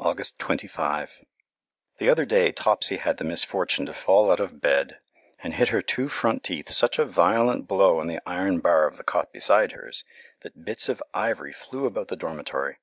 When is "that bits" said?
10.40-10.88